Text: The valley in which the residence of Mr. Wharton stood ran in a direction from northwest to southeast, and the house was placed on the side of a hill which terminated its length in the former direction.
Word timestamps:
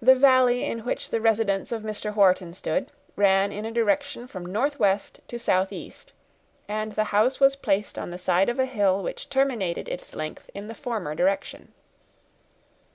The 0.00 0.14
valley 0.14 0.64
in 0.64 0.86
which 0.86 1.10
the 1.10 1.20
residence 1.20 1.70
of 1.70 1.82
Mr. 1.82 2.14
Wharton 2.16 2.54
stood 2.54 2.90
ran 3.14 3.52
in 3.52 3.66
a 3.66 3.70
direction 3.70 4.26
from 4.26 4.46
northwest 4.46 5.20
to 5.28 5.38
southeast, 5.38 6.14
and 6.66 6.92
the 6.92 7.04
house 7.12 7.40
was 7.40 7.54
placed 7.54 7.98
on 7.98 8.10
the 8.10 8.16
side 8.16 8.48
of 8.48 8.58
a 8.58 8.64
hill 8.64 9.02
which 9.02 9.28
terminated 9.28 9.86
its 9.86 10.14
length 10.14 10.48
in 10.54 10.68
the 10.68 10.74
former 10.74 11.14
direction. 11.14 11.74